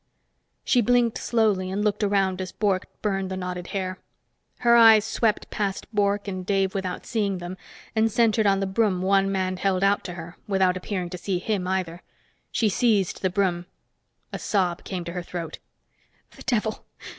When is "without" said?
6.73-7.05, 10.47-10.75